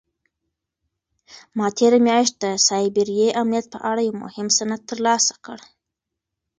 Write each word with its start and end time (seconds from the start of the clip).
ما 1.57 1.67
تېره 1.77 1.99
میاشت 2.07 2.33
د 2.43 2.45
سایبري 2.67 3.19
امنیت 3.41 3.65
په 3.73 3.79
اړه 3.89 4.01
یو 4.07 4.13
مهم 4.23 4.47
سند 4.57 4.81
ترلاسه 4.89 5.33
کړ. 5.45 5.59